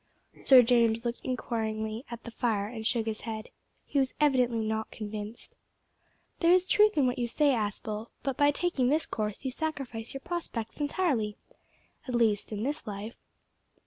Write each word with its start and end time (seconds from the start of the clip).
Sir 0.43 0.63
James 0.63 1.05
looked 1.05 1.21
inquiringly 1.23 2.05
at 2.09 2.23
the 2.23 2.31
fire 2.31 2.65
and 2.67 2.83
shook 2.87 3.05
his 3.05 3.21
head. 3.21 3.49
He 3.85 3.99
was 3.99 4.15
evidently 4.19 4.61
not 4.65 4.89
convinced. 4.89 5.53
"There 6.39 6.51
is 6.51 6.67
truth 6.67 6.97
in 6.97 7.05
what 7.05 7.19
you 7.19 7.27
say, 7.27 7.53
Aspel, 7.53 8.07
but 8.23 8.35
by 8.35 8.49
taking 8.49 8.89
this 8.89 9.05
course 9.05 9.45
you 9.45 9.51
sacrifice 9.51 10.15
your 10.15 10.21
prospects 10.21 10.81
entirely 10.81 11.37
at 12.07 12.15
least 12.15 12.51
in 12.51 12.63
this 12.63 12.87
life." 12.87 13.13